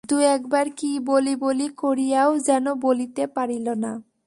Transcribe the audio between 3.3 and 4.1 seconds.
পারিল না।